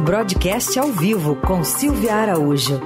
Broadcast 0.00 0.78
ao 0.78 0.92
vivo 0.92 1.34
com 1.34 1.64
Silvia 1.64 2.14
Araújo. 2.14 2.80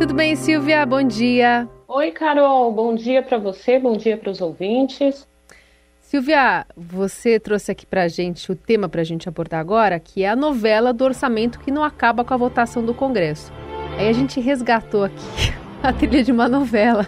Tudo 0.00 0.12
bem, 0.12 0.34
Silvia? 0.34 0.84
Bom 0.84 1.04
dia. 1.04 1.68
Oi, 1.86 2.10
Carol. 2.10 2.72
Bom 2.72 2.96
dia 2.96 3.22
para 3.22 3.38
você, 3.38 3.78
bom 3.78 3.96
dia 3.96 4.16
para 4.16 4.30
os 4.30 4.40
ouvintes. 4.40 5.26
Silvia, 6.00 6.66
você 6.76 7.38
trouxe 7.38 7.70
aqui 7.70 7.86
para 7.86 8.02
a 8.02 8.08
gente 8.08 8.50
o 8.50 8.56
tema 8.56 8.88
para 8.88 9.00
a 9.00 9.04
gente 9.04 9.28
abordar 9.28 9.60
agora, 9.60 10.00
que 10.00 10.24
é 10.24 10.28
a 10.28 10.36
novela 10.36 10.92
do 10.92 11.04
orçamento 11.04 11.60
que 11.60 11.70
não 11.70 11.84
acaba 11.84 12.24
com 12.24 12.34
a 12.34 12.38
votação 12.38 12.84
do 12.84 12.92
Congresso. 12.92 13.52
Aí 13.96 14.08
a 14.08 14.12
gente 14.12 14.40
resgatou 14.40 15.04
aqui 15.04 15.24
a 15.80 15.92
trilha 15.92 16.24
de 16.24 16.32
uma 16.32 16.48
novela. 16.48 17.06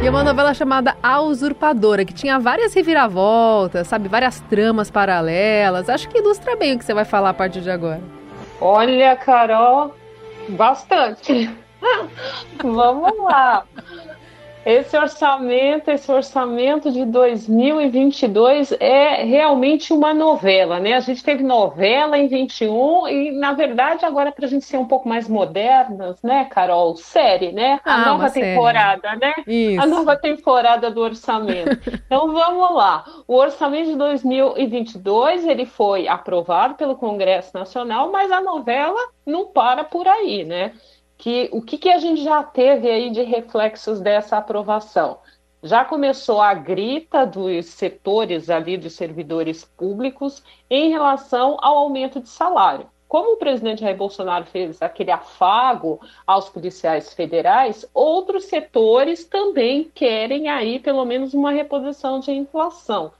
E 0.00 0.06
é 0.06 0.10
uma 0.10 0.22
novela 0.22 0.54
chamada 0.54 0.96
A 1.02 1.20
Usurpadora, 1.20 2.04
que 2.04 2.14
tinha 2.14 2.38
várias 2.38 2.72
reviravoltas, 2.72 3.88
sabe, 3.88 4.08
várias 4.08 4.38
tramas 4.42 4.90
paralelas. 4.90 5.88
Acho 5.88 6.08
que 6.08 6.18
ilustra 6.18 6.54
bem 6.54 6.74
o 6.74 6.78
que 6.78 6.84
você 6.84 6.94
vai 6.94 7.04
falar 7.04 7.30
a 7.30 7.34
partir 7.34 7.60
de 7.60 7.70
agora. 7.70 8.00
Olha, 8.60 9.16
Carol, 9.16 9.92
bastante. 10.50 11.50
Vamos 12.62 13.12
lá. 13.24 13.64
Esse 14.68 14.98
orçamento, 14.98 15.90
esse 15.90 16.12
orçamento 16.12 16.92
de 16.92 17.06
2022 17.06 18.72
é 18.72 19.24
realmente 19.24 19.94
uma 19.94 20.12
novela, 20.12 20.78
né? 20.78 20.92
A 20.92 21.00
gente 21.00 21.24
teve 21.24 21.42
novela 21.42 22.18
em 22.18 22.28
21 22.28 23.08
e, 23.08 23.30
na 23.30 23.54
verdade, 23.54 24.04
agora 24.04 24.30
para 24.30 24.44
a 24.44 24.48
gente 24.48 24.66
ser 24.66 24.76
um 24.76 24.84
pouco 24.84 25.08
mais 25.08 25.26
modernas, 25.26 26.22
né, 26.22 26.44
Carol? 26.50 26.94
Série, 26.96 27.50
né? 27.50 27.80
A 27.82 27.94
ah, 27.94 28.04
nova 28.10 28.30
temporada, 28.30 29.08
série. 29.08 29.20
né? 29.20 29.34
Isso. 29.46 29.80
A 29.80 29.86
nova 29.86 30.16
temporada 30.16 30.90
do 30.90 31.00
orçamento. 31.00 31.70
então 32.04 32.30
vamos 32.30 32.70
lá. 32.74 33.06
O 33.26 33.36
orçamento 33.36 33.88
de 33.92 33.96
2022 33.96 35.46
ele 35.46 35.64
foi 35.64 36.06
aprovado 36.06 36.74
pelo 36.74 36.94
Congresso 36.94 37.52
Nacional, 37.54 38.12
mas 38.12 38.30
a 38.30 38.42
novela 38.42 39.00
não 39.24 39.46
para 39.46 39.82
por 39.82 40.06
aí, 40.06 40.44
né? 40.44 40.72
Que 41.18 41.50
o 41.52 41.60
que, 41.60 41.76
que 41.76 41.90
a 41.90 41.98
gente 41.98 42.22
já 42.22 42.42
teve 42.42 42.88
aí 42.88 43.10
de 43.10 43.22
reflexos 43.22 44.00
dessa 44.00 44.38
aprovação? 44.38 45.18
Já 45.62 45.84
começou 45.84 46.40
a 46.40 46.54
grita 46.54 47.26
dos 47.26 47.66
setores 47.66 48.48
ali 48.48 48.76
dos 48.76 48.92
servidores 48.92 49.64
públicos 49.64 50.42
em 50.70 50.90
relação 50.90 51.56
ao 51.60 51.76
aumento 51.76 52.20
de 52.20 52.28
salário. 52.28 52.86
Como 53.08 53.32
o 53.32 53.36
presidente 53.38 53.80
Jair 53.80 53.96
Bolsonaro 53.96 54.44
fez 54.44 54.80
aquele 54.80 55.10
afago 55.10 55.98
aos 56.26 56.48
policiais 56.48 57.12
federais, 57.12 57.84
outros 57.92 58.44
setores 58.44 59.24
também 59.24 59.90
querem 59.92 60.48
aí 60.48 60.78
pelo 60.78 61.04
menos 61.04 61.34
uma 61.34 61.50
reposição 61.50 62.20
de 62.20 62.30
inflação. 62.30 63.10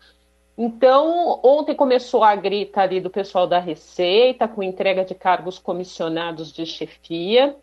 Então, 0.56 1.40
ontem 1.42 1.74
começou 1.74 2.22
a 2.22 2.36
grita 2.36 2.82
ali 2.82 3.00
do 3.00 3.10
pessoal 3.10 3.46
da 3.46 3.58
Receita, 3.58 4.46
com 4.46 4.62
entrega 4.62 5.04
de 5.04 5.14
cargos 5.14 5.58
comissionados 5.58 6.52
de 6.52 6.66
chefia. 6.66 7.56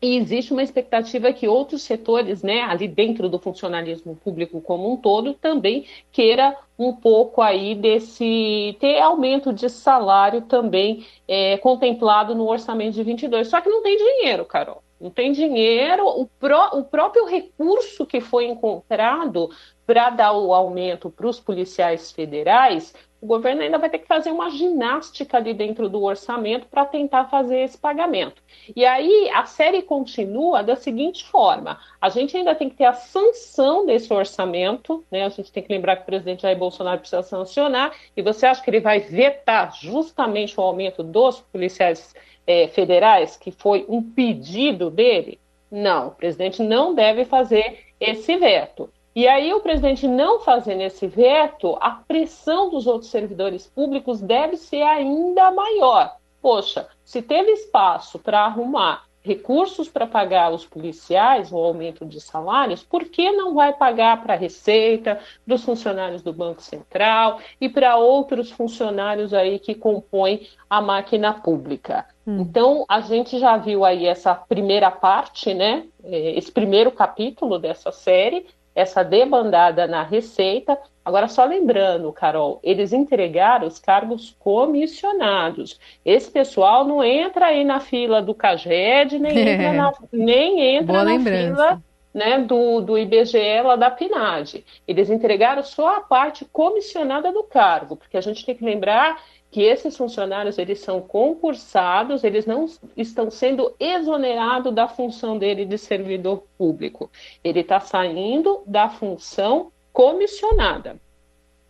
E 0.00 0.16
existe 0.16 0.52
uma 0.52 0.62
expectativa 0.62 1.32
que 1.32 1.48
outros 1.48 1.82
setores, 1.82 2.42
né, 2.42 2.60
ali 2.62 2.86
dentro 2.86 3.28
do 3.28 3.38
funcionalismo 3.38 4.14
público 4.16 4.60
como 4.60 4.92
um 4.92 4.96
todo, 4.96 5.32
também 5.32 5.86
queira 6.12 6.56
um 6.78 6.92
pouco 6.92 7.40
aí 7.40 7.74
desse 7.74 8.76
ter 8.78 9.00
aumento 9.00 9.52
de 9.52 9.70
salário 9.70 10.42
também 10.42 11.06
é, 11.26 11.56
contemplado 11.58 12.34
no 12.34 12.46
orçamento 12.46 12.94
de 12.94 13.02
22. 13.02 13.48
Só 13.48 13.60
que 13.60 13.70
não 13.70 13.82
tem 13.82 13.96
dinheiro, 13.96 14.44
Carol. 14.44 14.82
Não 15.00 15.10
tem 15.10 15.32
dinheiro. 15.32 16.06
O, 16.06 16.26
pró 16.26 16.70
o 16.74 16.84
próprio 16.84 17.24
recurso 17.24 18.04
que 18.04 18.20
foi 18.20 18.46
encontrado 18.46 19.50
para 19.86 20.10
dar 20.10 20.32
o 20.32 20.52
aumento 20.52 21.08
para 21.08 21.26
os 21.26 21.38
policiais 21.38 22.10
federais 22.10 22.92
o 23.20 23.26
governo 23.26 23.62
ainda 23.62 23.78
vai 23.78 23.88
ter 23.88 23.98
que 23.98 24.06
fazer 24.06 24.30
uma 24.30 24.50
ginástica 24.50 25.36
ali 25.38 25.54
dentro 25.54 25.88
do 25.88 26.02
orçamento 26.02 26.66
para 26.68 26.84
tentar 26.84 27.24
fazer 27.26 27.60
esse 27.60 27.76
pagamento. 27.76 28.42
E 28.74 28.84
aí 28.84 29.28
a 29.30 29.46
série 29.46 29.82
continua 29.82 30.62
da 30.62 30.76
seguinte 30.76 31.24
forma: 31.24 31.78
a 32.00 32.08
gente 32.08 32.36
ainda 32.36 32.54
tem 32.54 32.68
que 32.68 32.76
ter 32.76 32.84
a 32.84 32.92
sanção 32.92 33.86
desse 33.86 34.12
orçamento, 34.12 35.04
né? 35.10 35.24
A 35.24 35.28
gente 35.28 35.50
tem 35.50 35.62
que 35.62 35.72
lembrar 35.72 35.96
que 35.96 36.02
o 36.02 36.06
presidente 36.06 36.42
Jair 36.42 36.58
Bolsonaro 36.58 37.00
precisa 37.00 37.22
sancionar, 37.22 37.92
e 38.16 38.22
você 38.22 38.46
acha 38.46 38.62
que 38.62 38.70
ele 38.70 38.80
vai 38.80 39.00
vetar 39.00 39.74
justamente 39.74 40.58
o 40.58 40.62
aumento 40.62 41.02
dos 41.02 41.40
policiais 41.40 42.14
é, 42.46 42.68
federais, 42.68 43.36
que 43.36 43.50
foi 43.50 43.84
um 43.88 44.02
pedido 44.02 44.90
dele? 44.90 45.40
Não, 45.70 46.08
o 46.08 46.10
presidente 46.12 46.62
não 46.62 46.94
deve 46.94 47.24
fazer 47.24 47.80
esse 47.98 48.36
veto. 48.36 48.88
E 49.16 49.26
aí, 49.26 49.54
o 49.54 49.60
presidente 49.60 50.06
não 50.06 50.40
fazendo 50.40 50.82
esse 50.82 51.06
veto, 51.06 51.74
a 51.80 51.90
pressão 51.90 52.68
dos 52.68 52.86
outros 52.86 53.10
servidores 53.10 53.66
públicos 53.66 54.20
deve 54.20 54.58
ser 54.58 54.82
ainda 54.82 55.50
maior. 55.50 56.16
Poxa, 56.42 56.86
se 57.02 57.22
teve 57.22 57.50
espaço 57.52 58.18
para 58.18 58.40
arrumar 58.40 59.06
recursos 59.26 59.88
para 59.88 60.06
pagar 60.06 60.52
os 60.52 60.64
policiais, 60.64 61.50
o 61.50 61.56
aumento 61.56 62.06
de 62.06 62.20
salários, 62.20 62.84
por 62.84 63.06
que 63.06 63.32
não 63.32 63.54
vai 63.54 63.72
pagar 63.72 64.22
para 64.22 64.34
a 64.34 64.36
Receita, 64.36 65.18
para 65.44 65.54
os 65.54 65.64
funcionários 65.64 66.22
do 66.22 66.32
Banco 66.32 66.62
Central 66.62 67.40
e 67.60 67.68
para 67.68 67.96
outros 67.96 68.52
funcionários 68.52 69.34
aí 69.34 69.58
que 69.58 69.74
compõem 69.74 70.46
a 70.70 70.80
máquina 70.80 71.32
pública? 71.32 72.06
Hum. 72.24 72.42
Então, 72.42 72.84
a 72.86 73.00
gente 73.00 73.38
já 73.38 73.56
viu 73.56 73.84
aí 73.84 74.06
essa 74.06 74.34
primeira 74.34 74.90
parte, 74.90 75.52
né? 75.52 75.86
Eh, 76.04 76.38
esse 76.38 76.52
primeiro 76.52 76.92
capítulo 76.92 77.58
dessa 77.58 77.90
série, 77.90 78.46
essa 78.76 79.02
debandada 79.02 79.86
na 79.86 80.02
Receita. 80.02 80.78
Agora, 81.02 81.28
só 81.28 81.44
lembrando, 81.46 82.12
Carol, 82.12 82.60
eles 82.62 82.92
entregaram 82.92 83.66
os 83.66 83.78
cargos 83.78 84.36
comissionados. 84.38 85.80
Esse 86.04 86.30
pessoal 86.30 86.84
não 86.84 87.02
entra 87.02 87.46
aí 87.46 87.64
na 87.64 87.80
fila 87.80 88.20
do 88.20 88.34
CAGED, 88.34 89.18
nem 89.18 89.38
é. 89.38 89.52
entra 89.54 89.72
na, 89.72 89.92
nem 90.12 90.76
entra 90.76 90.86
Boa 90.92 91.04
na 91.04 91.10
lembrança. 91.10 91.54
fila 91.54 91.82
né, 92.12 92.38
do, 92.38 92.80
do 92.82 92.98
IBGE 92.98 93.62
lá 93.62 93.76
da 93.76 93.90
PNAD. 93.90 94.64
Eles 94.86 95.08
entregaram 95.08 95.62
só 95.62 95.96
a 95.96 96.00
parte 96.00 96.44
comissionada 96.44 97.32
do 97.32 97.44
cargo, 97.44 97.96
porque 97.96 98.16
a 98.16 98.20
gente 98.20 98.44
tem 98.44 98.54
que 98.54 98.64
lembrar 98.64 99.22
que 99.56 99.62
esses 99.62 99.96
funcionários 99.96 100.58
eles 100.58 100.80
são 100.80 101.00
concursados, 101.00 102.22
eles 102.22 102.44
não 102.44 102.66
estão 102.94 103.30
sendo 103.30 103.74
exonerados 103.80 104.70
da 104.74 104.86
função 104.86 105.38
dele 105.38 105.64
de 105.64 105.78
servidor 105.78 106.44
público. 106.58 107.10
Ele 107.42 107.60
está 107.60 107.80
saindo 107.80 108.62
da 108.66 108.90
função 108.90 109.72
comissionada. 109.94 111.00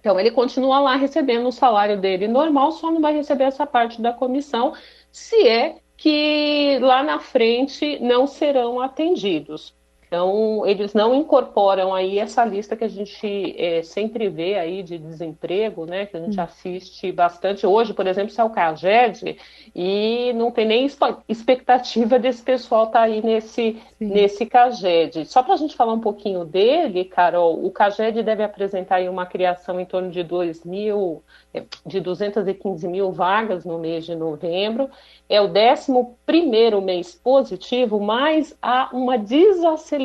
Então 0.01 0.19
ele 0.19 0.33
continua 0.33 0.81
lá 0.81 0.97
recebendo 0.97 1.47
o 1.47 1.53
salário 1.53 2.01
dele 2.01 2.27
normal, 2.27 2.73
só 2.73 2.91
não 2.91 3.01
vai 3.01 3.15
receber 3.15 3.45
essa 3.45 3.65
parte 3.65 4.03
da 4.03 4.13
comissão, 4.13 4.73
se 5.13 5.47
é 5.47 5.77
que 5.97 6.81
lá 6.81 7.05
na 7.05 7.21
frente 7.21 8.01
não 8.01 8.27
serão 8.27 8.81
atendidos. 8.81 9.73
Então, 10.07 10.65
eles 10.65 10.95
não 10.95 11.15
incorporam 11.15 11.93
aí 11.93 12.19
essa 12.19 12.45
lista 12.45 12.77
que 12.77 12.85
a 12.85 12.89
gente 12.89 13.55
é, 13.59 13.83
sempre 13.83 14.29
vê 14.29 14.57
aí 14.57 14.83
de 14.83 14.99
desemprego, 14.99 15.85
né? 15.85 16.07
Que 16.07 16.17
a 16.17 16.21
gente 16.21 16.39
hum. 16.39 16.43
assiste 16.43 17.11
bastante. 17.11 17.67
Hoje, 17.67 17.93
por 17.93 18.07
exemplo, 18.07 18.33
é 18.37 18.45
o 18.45 18.51
CAGED 18.51 19.37
e 19.75 20.33
não 20.35 20.53
tem 20.53 20.65
nem 20.65 20.89
expectativa 21.29 22.19
desse 22.21 22.41
pessoal 22.43 22.85
estar 22.85 23.01
tá 23.01 23.05
aí 23.05 23.21
nesse, 23.21 23.83
nesse 23.99 24.47
CAGED. 24.47 25.27
Só 25.27 25.43
para 25.43 25.55
a 25.55 25.57
gente 25.57 25.75
falar 25.75 25.95
um 25.95 26.01
pouquinho 26.01 26.45
dele, 26.45 27.05
Carol, 27.05 27.65
o 27.65 27.71
CAGED 27.73 28.23
deve 28.23 28.45
apresentar 28.45 28.97
aí 28.97 29.09
uma 29.09 29.27
criação 29.27 29.81
em 29.81 29.85
torno 29.85 30.11
de 30.11 30.23
2 30.23 30.65
mil, 30.65 31.23
é, 31.53 31.65
de 31.85 31.99
215 31.99 32.87
mil 32.87 33.11
vagas 33.11 33.65
no 33.65 33.79
mês 33.79 34.07
de 34.07 34.15
novembro. 34.15 34.89
É 35.29 35.41
o 35.41 35.47
11 35.49 36.81
mês 36.81 37.13
positivo, 37.13 37.99
mas 37.99 38.57
há 38.63 38.91
uma 38.93 39.19
desaceleração 39.19 39.96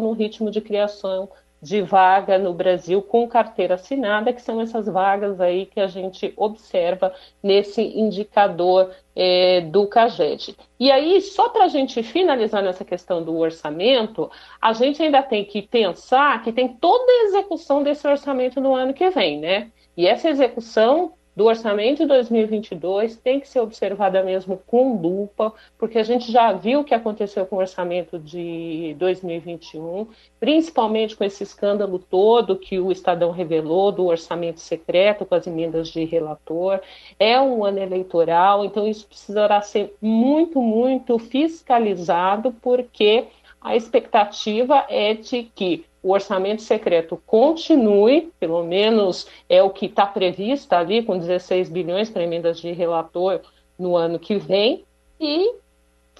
no 0.00 0.12
ritmo 0.12 0.50
de 0.50 0.60
criação 0.60 1.28
de 1.60 1.82
vaga 1.82 2.38
no 2.38 2.52
Brasil 2.52 3.02
com 3.02 3.26
carteira 3.26 3.74
assinada, 3.74 4.32
que 4.32 4.40
são 4.40 4.60
essas 4.60 4.86
vagas 4.86 5.40
aí 5.40 5.66
que 5.66 5.80
a 5.80 5.88
gente 5.88 6.32
observa 6.36 7.12
nesse 7.42 7.82
indicador 7.82 8.92
é, 9.14 9.60
do 9.62 9.86
CAGED. 9.86 10.56
E 10.78 10.90
aí, 10.90 11.20
só 11.20 11.48
para 11.48 11.64
a 11.64 11.68
gente 11.68 12.02
finalizar 12.02 12.62
nessa 12.62 12.84
questão 12.84 13.22
do 13.22 13.36
orçamento, 13.36 14.30
a 14.60 14.72
gente 14.72 15.02
ainda 15.02 15.22
tem 15.22 15.44
que 15.44 15.62
pensar 15.62 16.42
que 16.42 16.52
tem 16.52 16.68
toda 16.68 17.10
a 17.10 17.24
execução 17.24 17.82
desse 17.82 18.06
orçamento 18.06 18.60
no 18.60 18.74
ano 18.74 18.94
que 18.94 19.10
vem, 19.10 19.40
né? 19.40 19.72
E 19.96 20.06
essa 20.06 20.28
execução 20.28 21.14
do 21.38 21.44
orçamento 21.44 21.98
de 21.98 22.06
2022 22.06 23.16
tem 23.16 23.38
que 23.38 23.46
ser 23.46 23.60
observada 23.60 24.24
mesmo 24.24 24.60
com 24.66 25.00
lupa, 25.00 25.54
porque 25.78 25.96
a 25.96 26.02
gente 26.02 26.32
já 26.32 26.50
viu 26.52 26.80
o 26.80 26.84
que 26.84 26.92
aconteceu 26.92 27.46
com 27.46 27.54
o 27.54 27.58
orçamento 27.60 28.18
de 28.18 28.96
2021, 28.98 30.08
principalmente 30.40 31.14
com 31.14 31.22
esse 31.22 31.44
escândalo 31.44 32.00
todo 32.00 32.58
que 32.58 32.80
o 32.80 32.90
Estadão 32.90 33.30
revelou 33.30 33.92
do 33.92 34.06
orçamento 34.06 34.58
secreto 34.58 35.24
com 35.24 35.36
as 35.36 35.46
emendas 35.46 35.90
de 35.90 36.04
relator. 36.04 36.80
É 37.20 37.40
um 37.40 37.64
ano 37.64 37.78
eleitoral, 37.78 38.64
então 38.64 38.88
isso 38.88 39.06
precisará 39.06 39.62
ser 39.62 39.94
muito, 40.02 40.60
muito 40.60 41.20
fiscalizado, 41.20 42.52
porque 42.60 43.28
a 43.60 43.76
expectativa 43.76 44.84
é 44.88 45.14
de 45.14 45.44
que 45.44 45.84
o 46.02 46.12
orçamento 46.12 46.62
secreto 46.62 47.20
continue, 47.26 48.30
pelo 48.38 48.62
menos 48.64 49.26
é 49.48 49.62
o 49.62 49.70
que 49.70 49.86
está 49.86 50.06
previsto 50.06 50.72
ali, 50.72 51.02
com 51.02 51.18
16 51.18 51.68
bilhões 51.68 52.10
para 52.10 52.22
emendas 52.22 52.60
de 52.60 52.72
relator 52.72 53.40
no 53.78 53.96
ano 53.96 54.18
que 54.18 54.36
vem, 54.36 54.84
e 55.20 55.54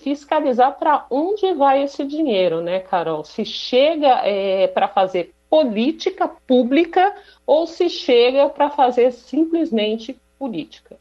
fiscalizar 0.01 0.79
para 0.79 1.07
onde 1.11 1.53
vai 1.55 1.83
esse 1.83 2.05
dinheiro, 2.05 2.61
né, 2.61 2.81
Carol? 2.81 3.25
Se 3.25 3.45
chega 3.45 4.21
é, 4.25 4.67
para 4.69 4.89
fazer 4.89 5.33
política 5.51 6.29
pública 6.29 7.15
ou 7.47 7.67
se 7.67 7.89
chega 7.89 8.49
para 8.49 8.71
fazer 8.71 9.13
simplesmente 9.13 10.17
política. 10.39 10.97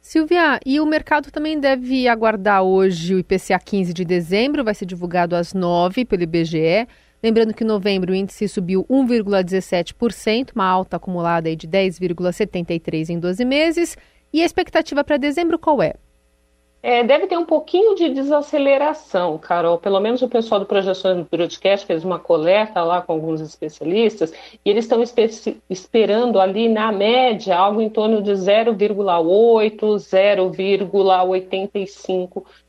Silvia, 0.00 0.60
e 0.66 0.80
o 0.80 0.86
mercado 0.86 1.30
também 1.30 1.58
deve 1.58 2.06
aguardar 2.06 2.62
hoje 2.62 3.14
o 3.14 3.18
IPCA 3.18 3.58
15 3.58 3.94
de 3.94 4.04
dezembro, 4.04 4.62
vai 4.62 4.74
ser 4.74 4.84
divulgado 4.84 5.34
às 5.34 5.54
9 5.54 6.04
pelo 6.04 6.22
IBGE. 6.22 6.86
Lembrando 7.24 7.54
que 7.54 7.64
em 7.64 7.66
novembro 7.66 8.12
o 8.12 8.14
índice 8.14 8.46
subiu 8.46 8.84
1,17%, 8.84 10.50
uma 10.54 10.66
alta 10.66 10.98
acumulada 10.98 11.56
de 11.56 11.66
10,73% 11.66 13.08
em 13.08 13.18
12 13.18 13.46
meses. 13.46 13.96
E 14.30 14.42
a 14.42 14.44
expectativa 14.44 15.02
para 15.02 15.16
dezembro 15.16 15.58
qual 15.58 15.82
é? 15.82 15.94
É, 16.86 17.02
deve 17.02 17.26
ter 17.26 17.38
um 17.38 17.46
pouquinho 17.46 17.94
de 17.94 18.10
desaceleração, 18.10 19.38
Carol. 19.38 19.78
Pelo 19.78 19.98
menos 20.00 20.20
o 20.20 20.28
pessoal 20.28 20.60
do 20.60 20.66
Projeções 20.66 21.16
do 21.16 21.24
Broadcast 21.24 21.86
fez 21.86 22.04
uma 22.04 22.18
coleta 22.18 22.82
lá 22.82 23.00
com 23.00 23.14
alguns 23.14 23.40
especialistas 23.40 24.34
e 24.62 24.68
eles 24.68 24.84
estão 24.84 25.02
esperando 25.70 26.38
ali, 26.38 26.68
na 26.68 26.92
média, 26.92 27.56
algo 27.56 27.80
em 27.80 27.88
torno 27.88 28.20
de 28.20 28.32
0,8, 28.32 29.78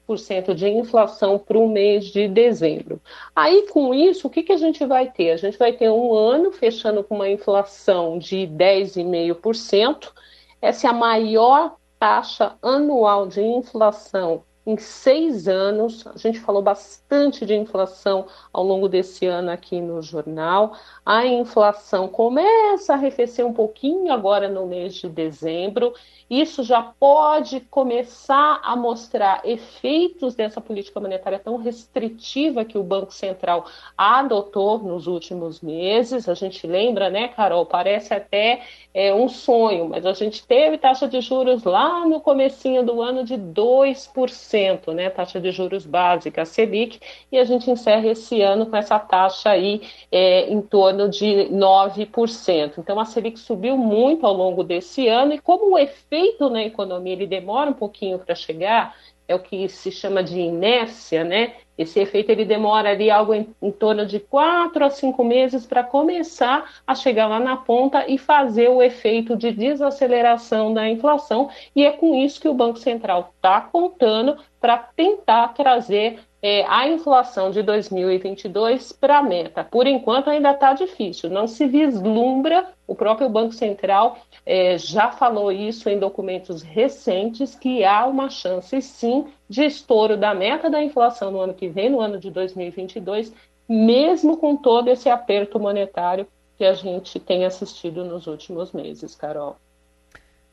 0,85% 0.08 0.54
de 0.54 0.70
inflação 0.70 1.38
para 1.38 1.60
o 1.60 1.68
mês 1.68 2.06
de 2.06 2.30
dezembro. 2.30 3.02
Aí, 3.36 3.68
com 3.68 3.94
isso, 3.94 4.28
o 4.28 4.30
que, 4.30 4.44
que 4.44 4.54
a 4.54 4.58
gente 4.58 4.86
vai 4.86 5.12
ter? 5.12 5.32
A 5.32 5.38
gente 5.38 5.58
vai 5.58 5.74
ter 5.74 5.90
um 5.90 6.14
ano 6.14 6.54
fechando 6.54 7.04
com 7.04 7.16
uma 7.16 7.30
inflação 7.30 8.18
de 8.18 8.48
10,5%. 8.48 10.14
Essa 10.62 10.88
é 10.88 10.90
a 10.90 10.94
maior 10.94 11.76
taxa 12.06 12.56
anual 12.62 13.25
de 13.25 13.42
inflação 13.42 14.44
em 14.66 14.78
seis 14.78 15.48
anos. 15.48 16.06
A 16.08 16.18
gente 16.18 16.40
falou 16.40 16.62
bastante 16.62 17.46
de 17.46 17.56
inflação 17.56 18.26
ao 18.52 18.64
longo 18.64 18.90
desse 18.90 19.26
ano 19.26 19.52
aqui 19.52 19.80
no 19.80 20.02
jornal. 20.02 20.76
A 21.06 21.26
inflação 21.26 22.08
começa 22.08 22.94
a 22.94 22.96
arrefecer 22.96 23.46
um 23.46 23.54
pouquinho 23.54 24.12
agora 24.12 24.50
no 24.50 24.66
mês 24.66 24.96
de 24.96 25.08
dezembro. 25.08 25.94
Isso 26.28 26.64
já 26.64 26.82
pode 26.82 27.60
começar 27.60 28.60
a 28.64 28.76
mostrar 28.76 29.42
efeitos 29.46 30.34
dessa 30.34 30.60
política 30.60 31.00
monetária 31.00 31.38
tão 31.38 31.58
restritiva 31.58 32.66
que 32.66 32.80
o 32.80 32.84
Banco 32.84 33.14
Central 33.14 33.68
adotou 33.96 34.80
nos 34.80 35.06
últimos 35.06 35.62
meses. 35.62 36.28
A 36.28 36.34
gente 36.34 36.66
lembra, 36.66 37.12
né, 37.12 37.28
Carol? 37.28 37.66
Parece 37.66 38.12
até 38.14 38.64
é, 38.92 39.14
um 39.14 39.30
sonho, 39.30 39.90
mas 39.90 40.04
a 40.04 40.14
gente 40.14 40.46
teve 40.48 40.80
taxa 40.80 41.08
de 41.08 41.22
juros 41.22 41.64
lá 41.64 42.06
no 42.08 42.20
comecinho 42.20 42.84
do 42.84 43.02
ano 43.02 43.24
de 43.24 43.36
2%, 43.36 44.55
né, 44.94 45.10
taxa 45.10 45.40
de 45.40 45.52
juros 45.52 45.86
básica, 45.86 46.42
a 46.42 46.46
Selic, 46.46 47.00
e 47.31 47.38
a 47.38 47.44
gente 47.44 47.69
encerra 47.69 48.07
esse 48.07 48.42
ano 48.42 48.66
com 48.66 48.75
essa 48.75 48.98
taxa 48.98 49.50
aí 49.50 49.81
é, 50.12 50.50
em 50.50 50.62
torno 50.62 51.10
de 51.10 51.50
9%. 51.52 52.74
Então 52.78 53.00
a 53.00 53.06
Selic 53.06 53.40
subiu 53.40 53.78
muito 53.78 54.25
ao 54.25 54.34
longo 54.34 54.63
desse 54.63 55.07
ano 55.07 55.34
e 55.34 55.40
como 55.40 55.74
o 55.74 55.78
efeito 55.78 56.50
na 56.50 56.63
economia 56.63 57.13
ele 57.13 57.28
demora 57.28 57.69
um 57.69 57.74
pouquinho 57.74 58.19
para 58.19 58.36
chegar, 58.36 58.96
é 59.28 59.36
o 59.36 59.40
que 59.40 59.68
se 59.68 59.92
chama 59.92 60.24
de 60.24 60.40
inércia, 60.40 61.24
né? 61.24 61.56
Esse 61.77 62.00
efeito 62.00 62.31
ele 62.31 62.45
demora 62.45 62.92
ali 62.92 63.12
algo 63.12 63.33
em, 63.33 63.54
em 63.62 63.72
torno 63.72 64.06
de 64.06 64.19
quatro 64.19 64.86
a 64.86 64.89
cinco 64.89 65.24
meses 65.24 65.66
para 65.66 65.83
começar 65.83 66.81
a 66.88 66.95
chegar 66.95 67.27
lá 67.27 67.39
na 67.39 67.57
ponta 67.57 68.06
e 68.07 68.18
fazer 68.18 68.69
o 68.69 68.81
efeito 68.81 69.36
de 69.36 69.51
desaceleração 69.51 70.74
da 70.74 70.88
inflação. 70.89 71.50
E 71.75 71.83
é 71.83 71.92
com 71.92 72.16
isso 72.16 72.39
que 72.39 72.48
o 72.48 72.54
Banco 72.54 72.80
Central 72.80 73.33
está 73.36 73.62
contando 73.62 74.38
para 74.60 74.77
tentar 74.77 75.50
trazer 75.50 76.19
é, 76.48 76.64
a 76.68 76.88
inflação 76.88 77.50
de 77.50 77.64
2022 77.64 78.92
para 78.92 79.18
a 79.18 79.24
meta. 79.24 79.64
Por 79.64 79.88
enquanto 79.88 80.30
ainda 80.30 80.52
está 80.52 80.74
difícil, 80.74 81.28
não 81.28 81.48
se 81.48 81.66
vislumbra. 81.66 82.68
O 82.86 82.94
próprio 82.94 83.28
Banco 83.28 83.52
Central 83.52 84.20
é, 84.46 84.78
já 84.78 85.10
falou 85.12 85.52
isso 85.52 85.90
em 85.90 85.98
documentos 85.98 86.62
recentes 86.62 87.56
que 87.56 87.84
há 87.84 88.06
uma 88.06 88.30
chance 88.30 88.80
sim 88.80 89.26
de 89.50 89.64
estouro 89.66 90.16
da 90.16 90.36
meta 90.36 90.70
da 90.70 90.84
inflação 90.84 91.32
no 91.32 91.40
ano 91.40 91.56
que 91.56 91.68
vem, 91.68 91.90
no 91.90 92.00
ano 92.00 92.20
de 92.20 92.30
2022, 92.30 93.34
mesmo 93.68 94.38
com 94.38 94.56
todo 94.56 94.92
esse 94.92 95.10
aperto 95.10 95.60
monetário 95.60 96.28
que 96.60 96.64
a 96.64 96.74
gente 96.74 97.20
tem 97.20 97.44
assistido 97.44 98.06
nos 98.06 98.28
últimos 98.28 98.72
meses, 98.72 99.16
Carol. 99.16 99.56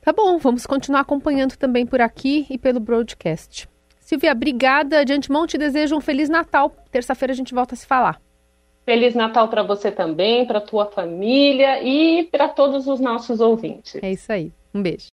Tá 0.00 0.10
bom, 0.10 0.38
vamos 0.38 0.64
continuar 0.64 1.00
acompanhando 1.00 1.54
também 1.58 1.84
por 1.84 2.00
aqui 2.00 2.46
e 2.48 2.56
pelo 2.56 2.80
broadcast. 2.80 3.70
Silvia, 4.12 4.32
obrigada. 4.32 5.06
De 5.06 5.14
antemão, 5.14 5.46
te 5.46 5.56
desejo 5.56 5.96
um 5.96 6.00
Feliz 6.00 6.28
Natal. 6.28 6.70
Terça-feira 6.90 7.32
a 7.32 7.34
gente 7.34 7.54
volta 7.54 7.74
a 7.74 7.76
se 7.78 7.86
falar. 7.86 8.20
Feliz 8.84 9.14
Natal 9.14 9.48
para 9.48 9.62
você 9.62 9.90
também, 9.90 10.44
para 10.44 10.60
tua 10.60 10.84
família 10.84 11.82
e 11.82 12.24
para 12.24 12.46
todos 12.46 12.86
os 12.86 13.00
nossos 13.00 13.40
ouvintes. 13.40 13.94
É 14.02 14.12
isso 14.12 14.30
aí. 14.30 14.52
Um 14.74 14.82
beijo. 14.82 15.10